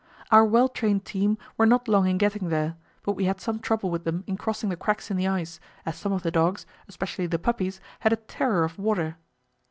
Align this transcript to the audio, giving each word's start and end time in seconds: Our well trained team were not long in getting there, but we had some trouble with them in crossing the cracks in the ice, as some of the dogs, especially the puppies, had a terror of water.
Our 0.31 0.43
well 0.45 0.67
trained 0.67 1.05
team 1.05 1.37
were 1.59 1.67
not 1.67 1.87
long 1.87 2.07
in 2.07 2.17
getting 2.17 2.49
there, 2.49 2.75
but 3.03 3.11
we 3.13 3.25
had 3.25 3.39
some 3.39 3.59
trouble 3.59 3.91
with 3.91 4.03
them 4.03 4.23
in 4.25 4.35
crossing 4.35 4.69
the 4.69 4.75
cracks 4.75 5.11
in 5.11 5.15
the 5.17 5.27
ice, 5.27 5.59
as 5.85 5.95
some 5.95 6.11
of 6.11 6.23
the 6.23 6.31
dogs, 6.31 6.65
especially 6.87 7.27
the 7.27 7.37
puppies, 7.37 7.79
had 7.99 8.11
a 8.11 8.15
terror 8.15 8.63
of 8.63 8.79
water. 8.79 9.17